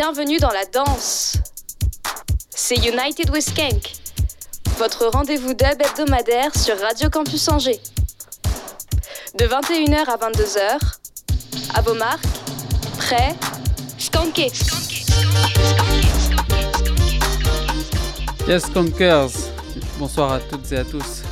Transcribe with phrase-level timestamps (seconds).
[0.00, 1.38] Bienvenue dans la danse.
[2.50, 3.94] C'est United with Skank,
[4.76, 7.80] votre rendez-vous dub hebdomadaire sur Radio Campus Angers.
[9.40, 10.78] De 21h à 22h,
[11.74, 12.22] à vos marques,
[12.98, 13.34] prêts.
[18.46, 19.32] Yes, Skankers
[19.98, 21.22] Bonsoir à toutes et à tous.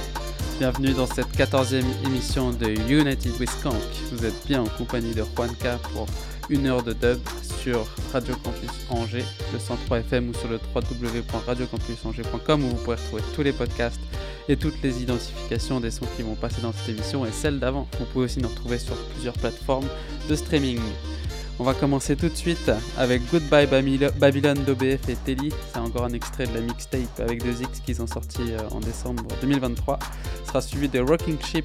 [0.58, 3.74] Bienvenue dans cette 14e émission de United with Skank.
[4.10, 6.06] Vous êtes bien en compagnie de Juanca pour
[6.48, 7.18] une heure de dub
[7.60, 13.22] sur Radio Campus Angers, le 103 FM ou sur le www.radiocampusangers.com où vous pourrez retrouver
[13.34, 14.00] tous les podcasts
[14.48, 17.88] et toutes les identifications des sons qui vont passer dans cette émission et celles d'avant.
[17.98, 19.88] Vous pouvez aussi nous retrouver sur plusieurs plateformes
[20.28, 20.80] de streaming.
[21.58, 25.50] On va commencer tout de suite avec Goodbye Babylon d'OBF et Telly.
[25.72, 28.80] C'est encore un extrait de la mixtape avec deux X qu'ils ont sorti euh, en
[28.80, 29.98] décembre 2023.
[30.42, 31.64] Ce sera suivi de Rocking Ship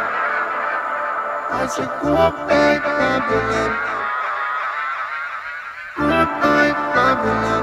[1.53, 3.71] I said goodbye, Babylon.
[5.97, 7.60] Goodbye, Babylon.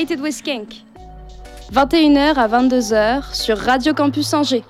[0.00, 0.82] United with Skank,
[1.74, 4.64] 21h à 22h sur Radio Campus Angers.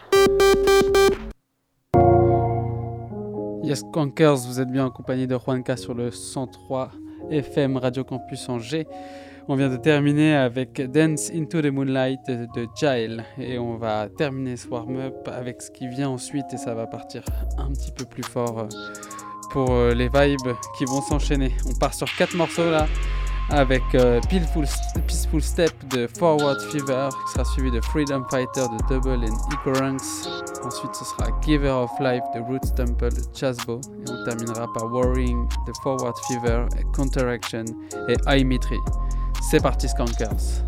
[3.63, 6.91] Yes, Conkers, vous êtes bien en compagnie de Juanca sur le 103
[7.31, 8.89] FM Radio Campus Angers.
[9.47, 14.57] On vient de terminer avec Dance into the Moonlight de Jail et on va terminer
[14.57, 17.23] ce warm-up avec ce qui vient ensuite et ça va partir
[17.57, 18.69] un petit peu plus fort euh,
[19.53, 21.53] pour euh, les vibes qui vont s'enchaîner.
[21.69, 22.89] On part sur quatre morceaux là
[23.51, 29.25] avec euh, Peaceful, Step de Forward Fever qui sera suivi de Freedom Fighter de Double
[29.25, 30.29] and Ecoranks.
[30.65, 34.87] Ensuite ce sera Giver of Life de Roots Temple de Chasbo et on terminera par
[34.93, 37.65] Worrying de Forward Fever, Counteraction
[38.09, 38.79] et Imetry.
[39.51, 40.63] C'est parti Skankers.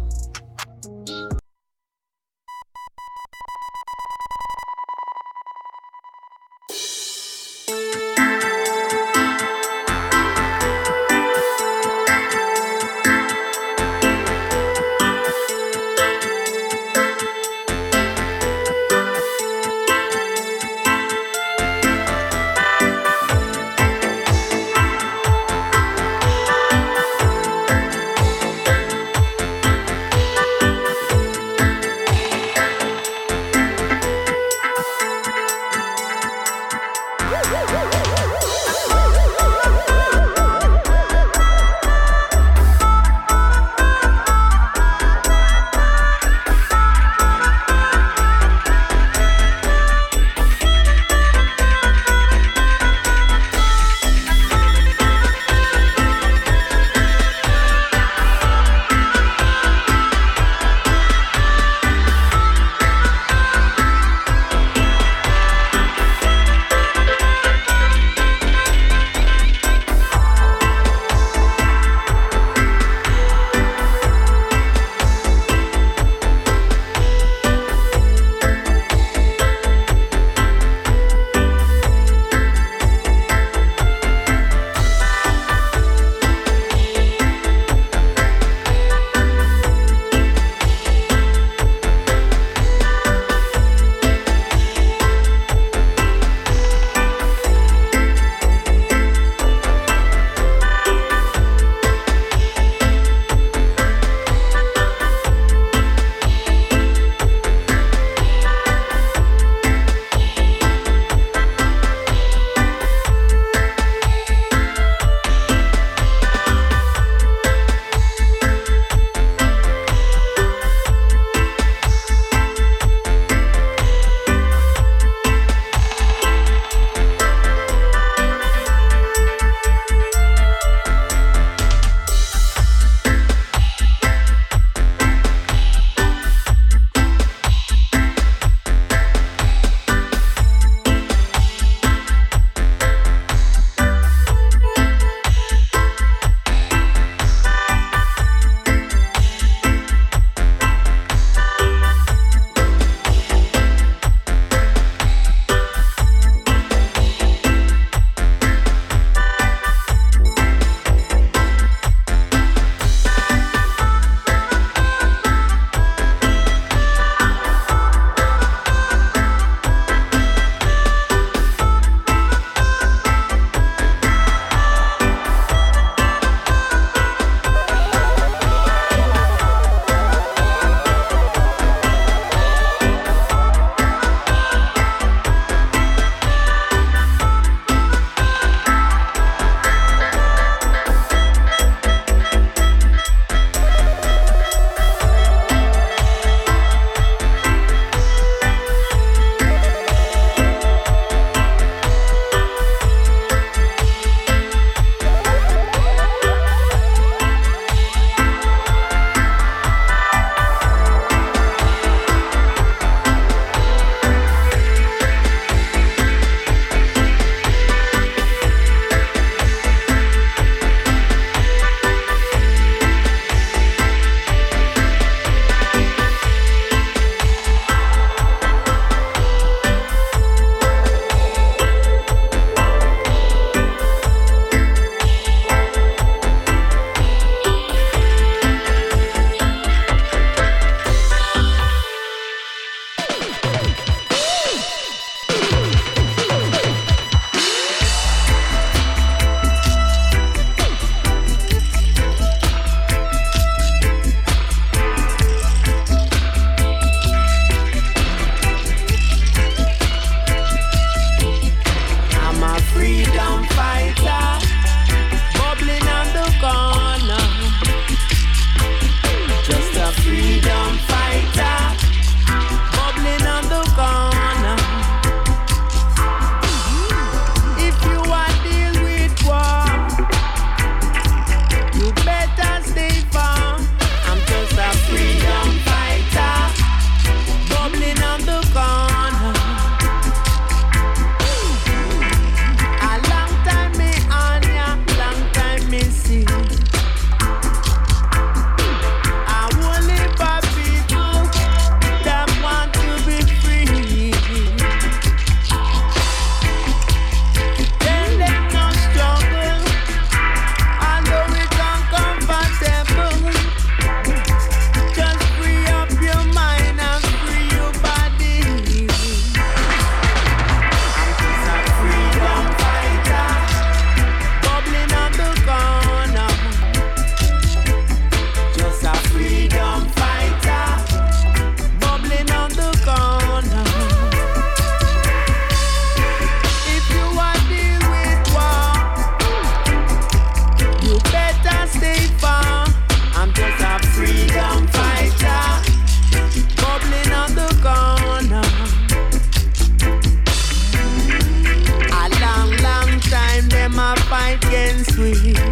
[354.84, 355.51] 醉。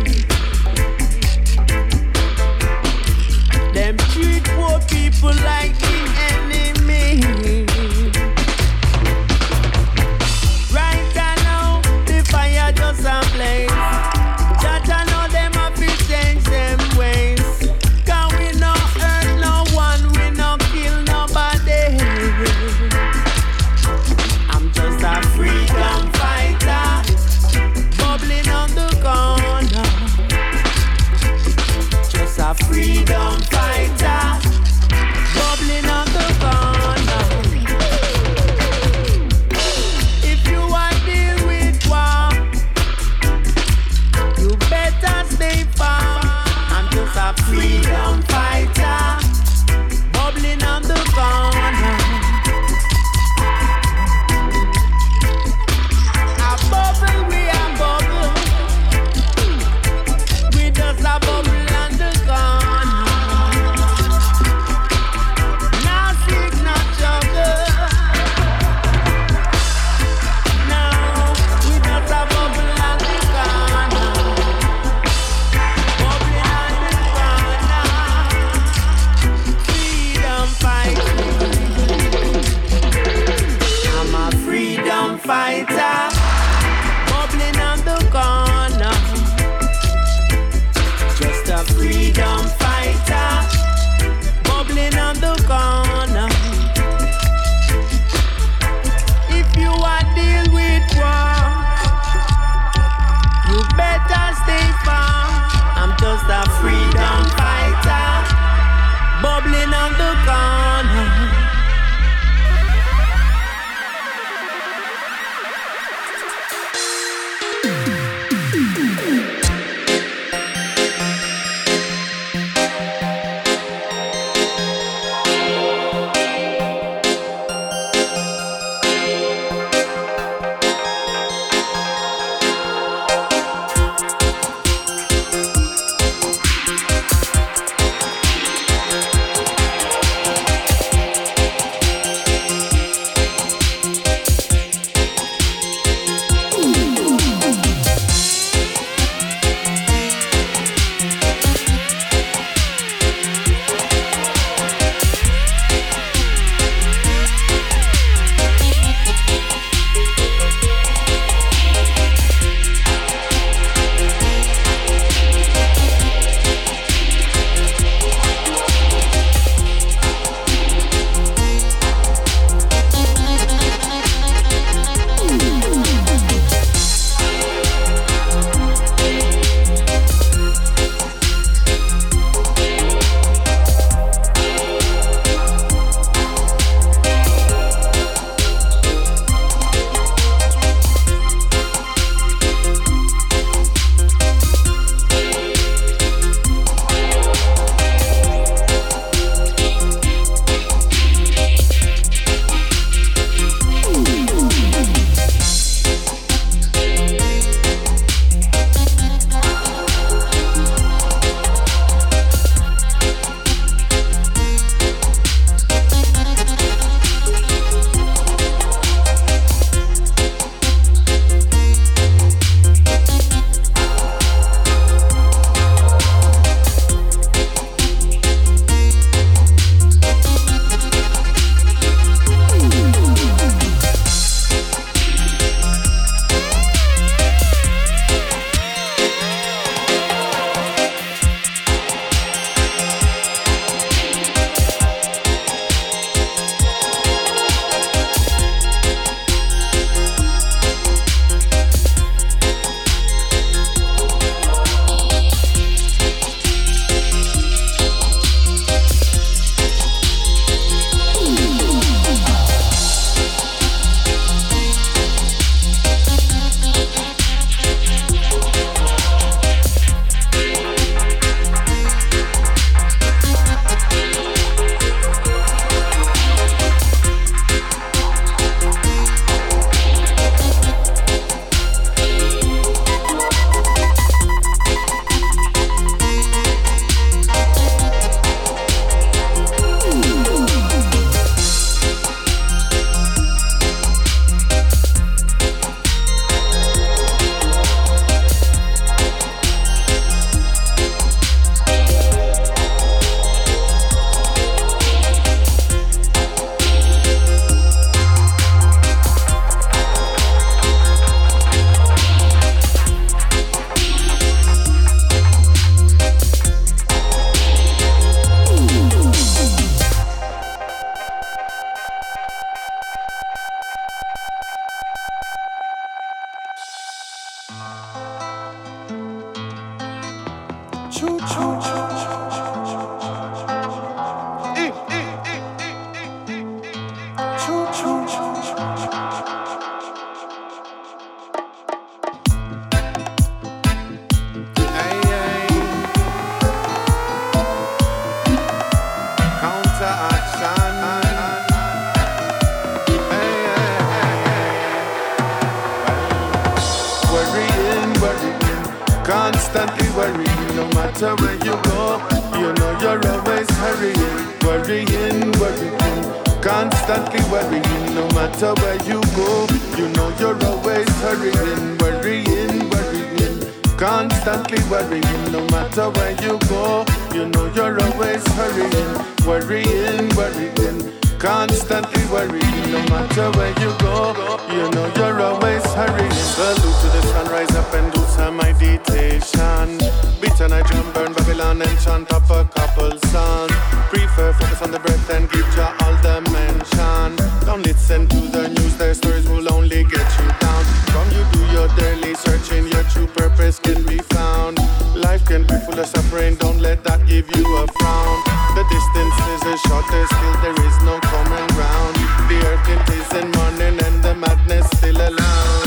[368.41, 373.39] matter where you go, you know you're always hurrying, worrying, worrying.
[373.77, 378.93] Constantly worrying, no matter where you go, you know you're always hurrying,
[379.27, 380.93] worrying, worrying.
[381.19, 384.15] Constantly worrying, no matter where you go,
[384.49, 386.11] you know you're always hurrying.
[386.11, 389.77] Salute to the sun, rise up and do some meditation.
[390.23, 393.53] Beat and I jump, burn Babylon and chant up a couple songs.
[393.91, 397.30] Prefer focus on the breath and give ya all the mention.
[397.51, 400.63] Don't listen to the news, their stories will only get you down.
[400.95, 404.57] From you do your daily searching, your true purpose can be found.
[404.95, 408.17] Life can be full of suffering, don't let that give you a frown.
[408.55, 411.99] The distance is the shortest, skill, there is no common ground.
[412.31, 415.59] The earth it is in morning and the madness still around.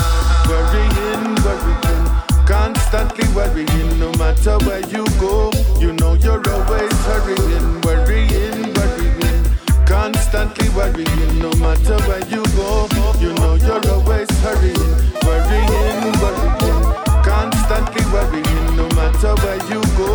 [0.48, 2.04] Worrying, worrying,
[2.48, 7.83] constantly worrying, no matter where you go, you know you're always hurrying
[10.74, 11.38] Worrying.
[11.38, 12.88] No matter where you go,
[13.20, 14.90] you know you're always hurrying.
[15.22, 16.82] Worrying, worrying,
[17.22, 18.76] constantly worrying.
[18.76, 20.13] No matter where you go,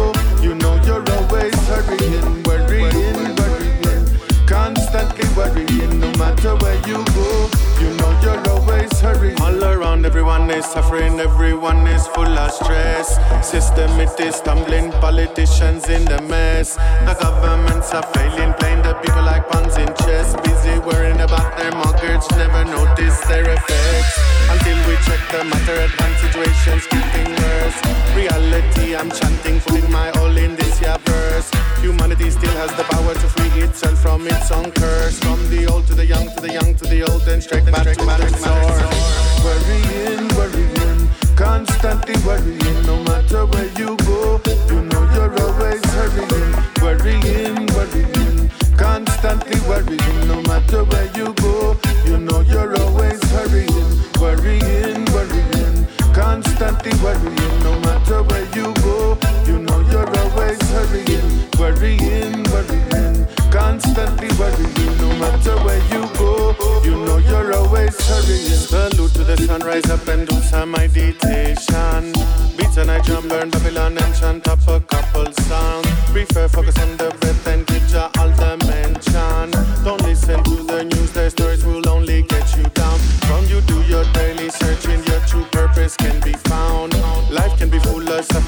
[10.50, 13.20] everyone is suffering, everyone is full of stress.
[13.48, 16.76] System it is stumbling, politicians in the mess.
[17.06, 20.36] The governments are failing, playing the people like pawns in chess.
[20.42, 24.16] Busy worrying about their mortgage, never notice their effects.
[24.50, 27.80] Until we check the matter at hand, situations getting worse.
[28.15, 31.50] Reality, I'm chanting, putting my all in this year verse.
[31.82, 35.19] Humanity still has the power to free itself from its own curse.
[35.19, 37.88] From the old to the young, to the young to the old, and straight back
[37.98, 38.82] to the source.
[39.43, 42.80] Worrying, worrying, constantly worrying.
[42.86, 46.52] No matter where you go, you know you're always hurrying.
[46.84, 50.28] Worrying, worrying, constantly worrying.
[50.28, 53.89] No matter where you go, you know you're always hurrying.
[54.19, 55.59] Worrying, worrying,
[56.19, 57.63] constantly worrying.
[57.63, 61.29] No matter where you go, you know you're always hurrying.
[61.58, 64.97] Worrying, worrying, constantly worrying.
[65.03, 66.32] No matter where you go,
[66.84, 68.60] you know you're always hurrying.
[68.71, 72.12] Salute to the sunrise up and do some meditation.
[72.58, 75.86] Beats and I drum, burn Babylon and chant up a couple sound.
[76.12, 77.18] Prefer focus on the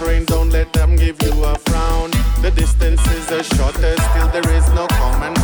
[0.01, 2.09] don't let them give you a frown.
[2.41, 5.40] The distance is the shortest, still there is no common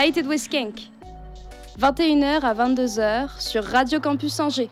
[0.00, 0.88] United with Skank.
[1.78, 4.70] 21h à 22h sur Radio Campus Angers.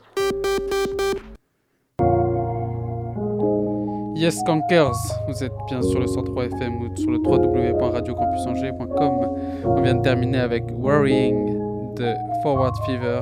[4.14, 4.96] Yes Cankers,
[5.28, 9.66] vous êtes bien sur le 103 FM ou sur le www.radiocampusangers.com.
[9.66, 11.58] On vient de terminer avec Worrying
[11.96, 13.20] de Forward Fever,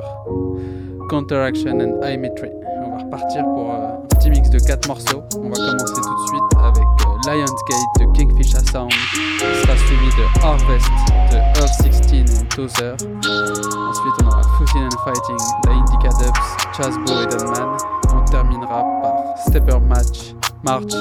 [1.09, 2.51] Counteraction and Imetry.
[2.85, 5.23] On va repartir pour euh, mix de 4 morceaux.
[5.37, 10.07] On va commencer tout de suite avec euh, Lionsgate de Kingfisher Sound, qui sera suivi
[10.07, 10.87] de Harvest
[11.31, 12.93] de Earth 16 et Tozer.
[12.93, 17.77] Ensuite on aura Footing and Fighting, The Indica Dubs, Chasbo et Dunman.
[18.15, 19.13] On terminera par
[19.47, 20.93] Stepper Match, March,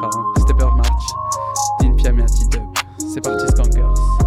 [0.00, 1.06] pardon, Stepper March,
[1.80, 2.62] d'Infiamati Dub.
[2.98, 4.25] C'est parti Skankers.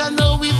[0.00, 0.57] I know we've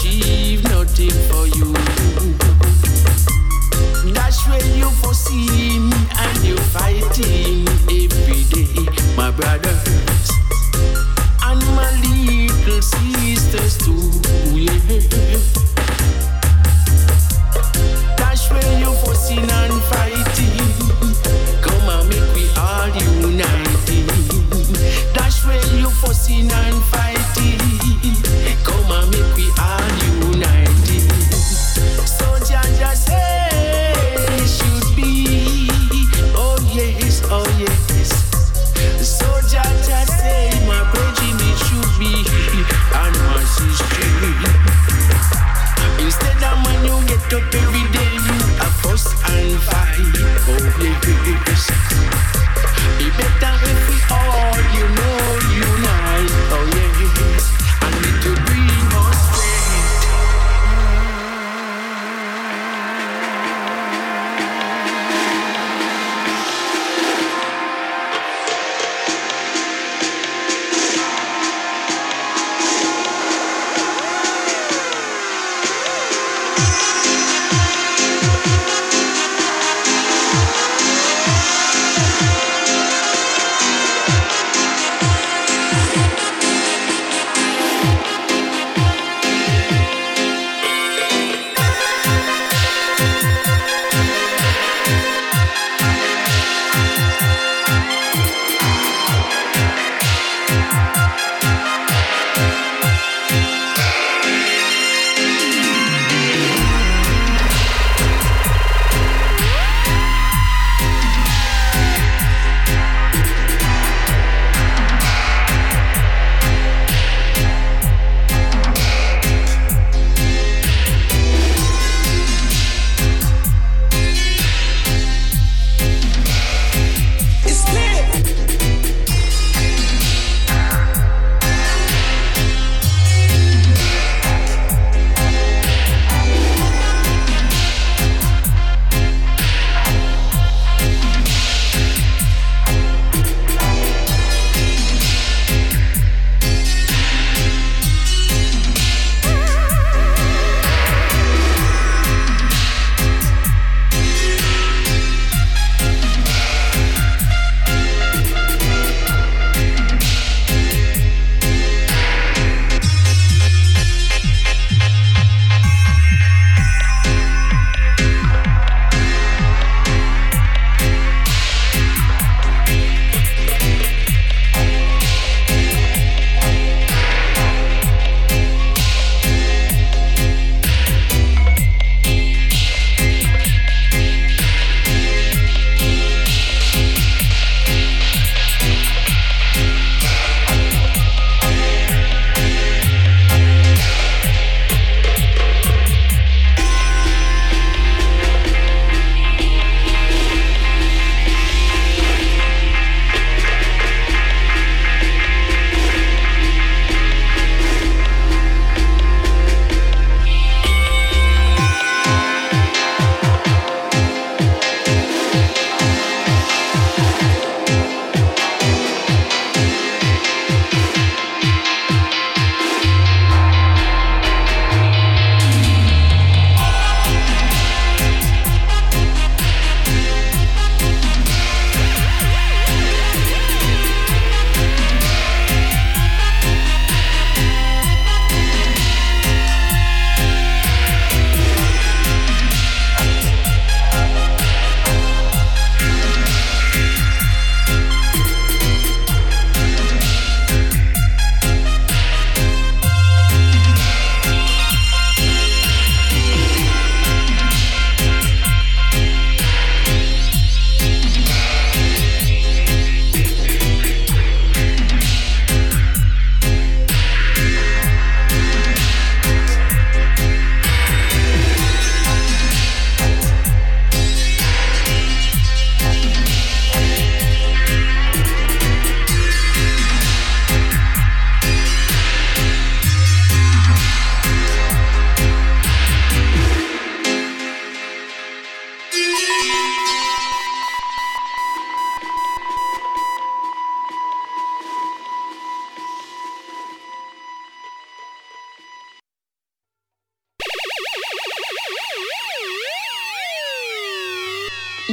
[0.00, 1.89] achieve nothing for you.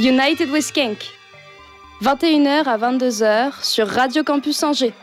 [0.08, 1.04] United with Skank.
[2.00, 4.94] 21h à 22h sur Radio Campus Angers.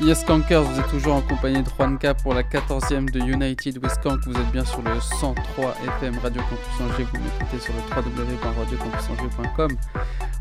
[0.00, 3.90] Yes Kankers, vous êtes toujours en compagnie de Juanca pour la 14e de United with
[3.90, 4.20] Skank.
[4.24, 7.08] Vous êtes bien sur le 103 FM Radio Campus Angers.
[7.12, 9.76] Vous m'écoutez sur le www.radiocampusangers.com.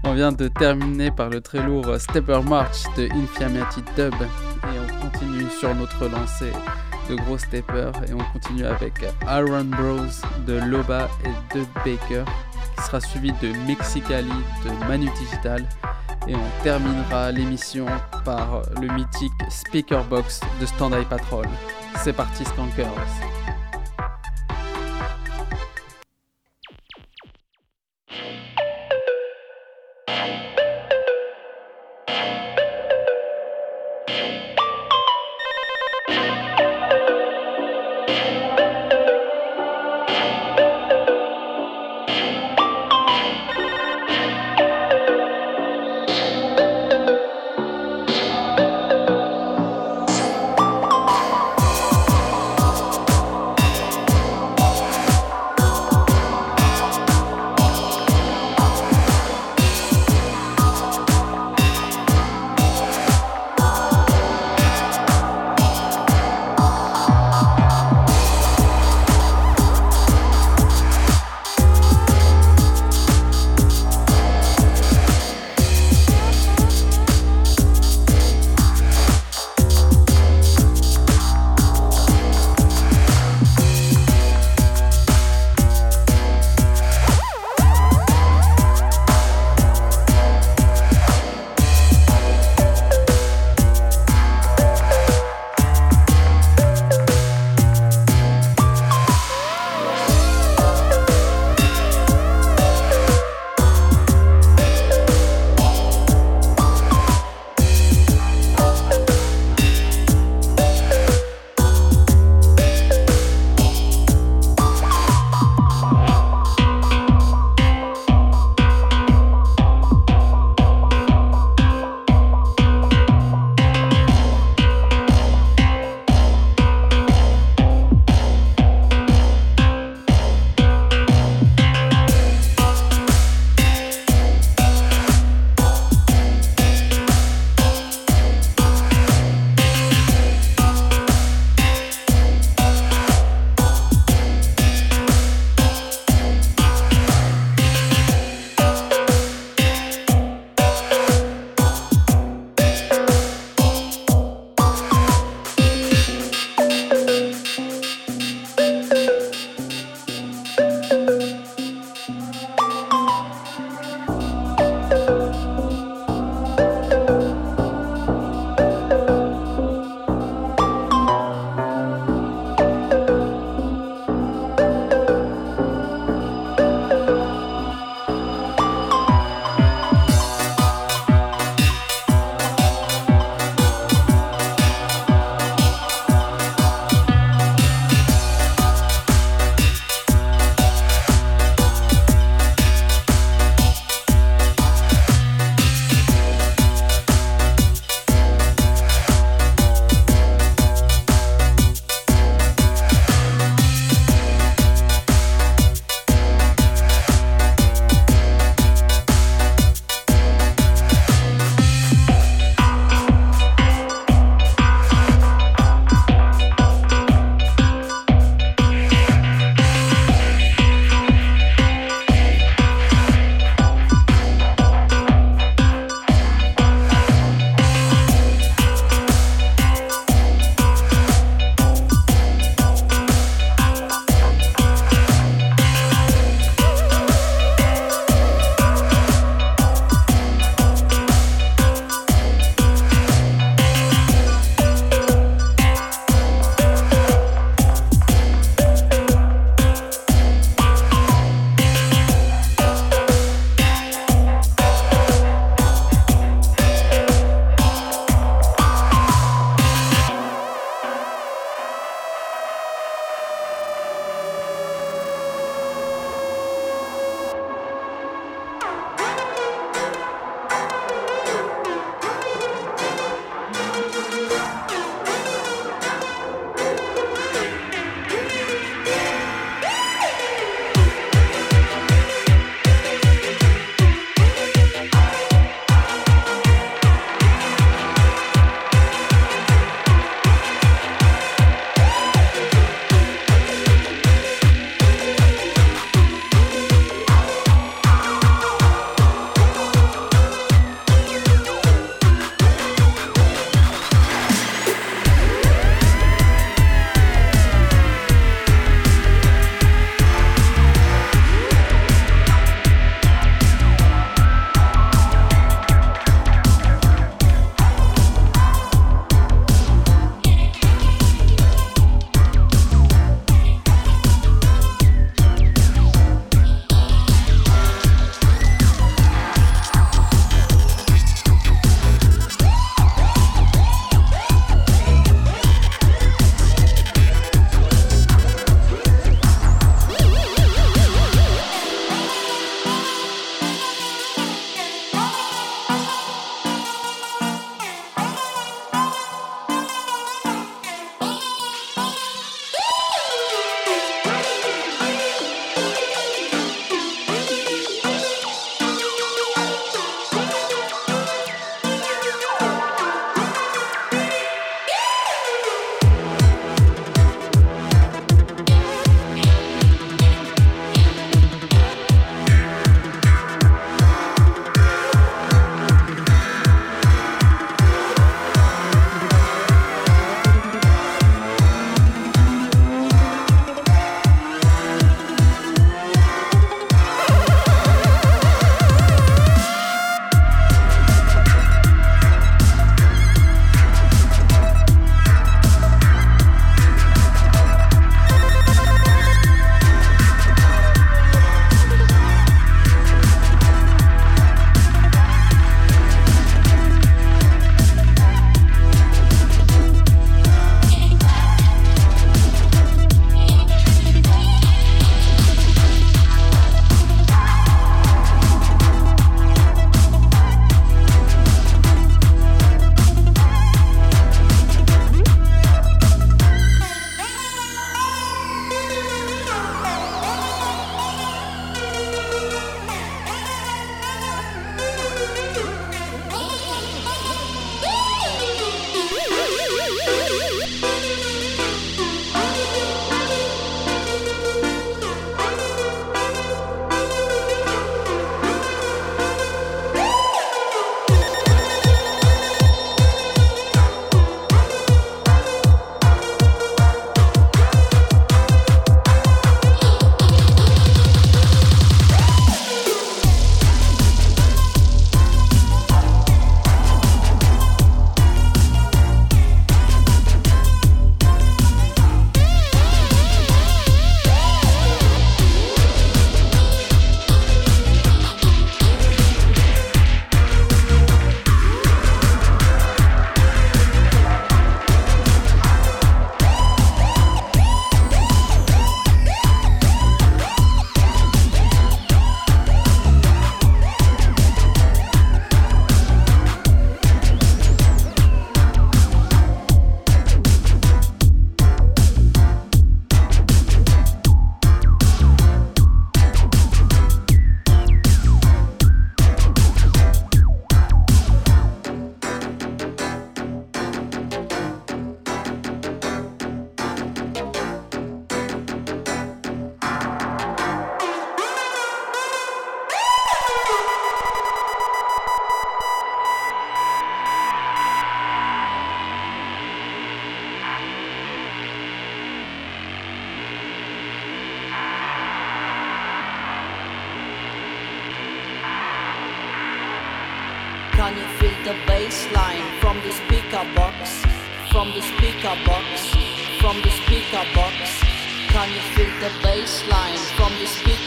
[0.04, 4.14] On vient de terminer par le très lourd Stepper March de Infirmity Dub.
[5.60, 6.52] Sur notre lancée
[7.10, 7.94] de gros steppers.
[8.08, 8.94] Et on continue avec
[9.28, 10.06] Iron Bros
[10.46, 12.24] de Loba et de Baker.
[12.78, 14.32] Qui sera suivi de Mexicali
[14.66, 15.68] de Manu Digital.
[16.28, 17.86] Et on terminera l'émission
[18.24, 21.48] par le mythique Speaker Box de Stand Eye Patrol.
[22.04, 23.41] C'est parti, Skankers!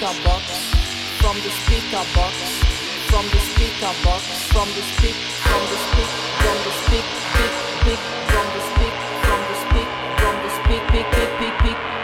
[0.04, 0.44] Speaker box?
[1.20, 2.34] From the speaker box,
[3.08, 6.10] from the speaker box, from the speak, from the speak,
[6.44, 8.94] from the speak, speak, speak, from the speak,
[9.24, 9.88] from the speak,
[10.20, 12.03] from the speak, pick, pick, pick,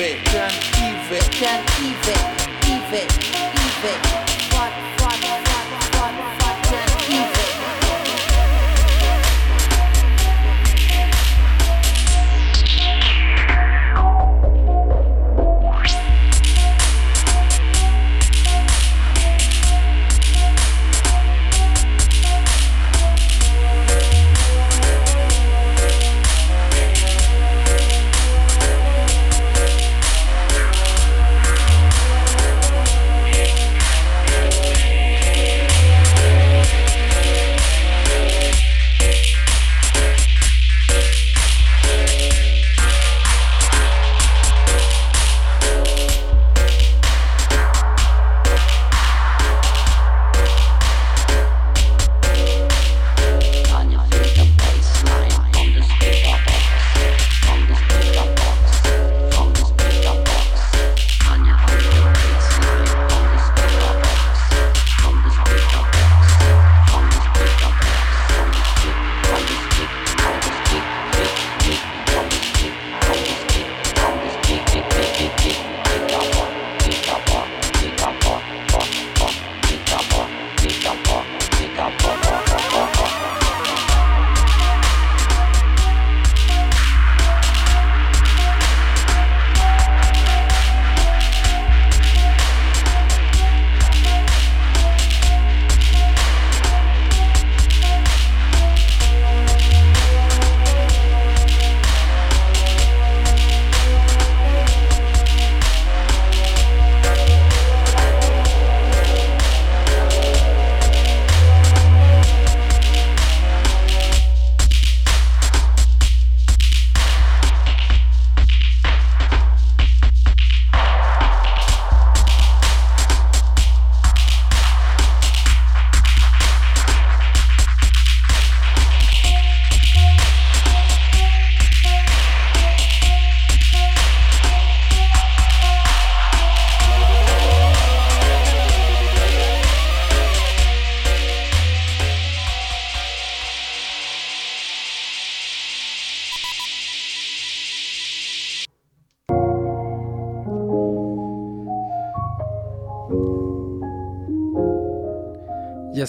[0.00, 2.29] can't even, can't even.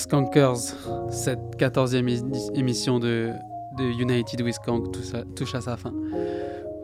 [0.07, 0.57] Conkers,
[1.09, 3.31] cette 14e émission de,
[3.79, 4.91] United with Kank
[5.35, 5.93] touche à, sa fin.